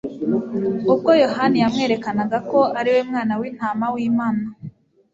ubwo 0.91 1.11
Yohana 1.23 1.57
yamwerekanaga 1.63 2.37
ko 2.51 2.59
ariwe 2.79 3.01
Mwana 3.09 3.33
w'intama 3.39 3.85
w'Imana, 3.93 4.43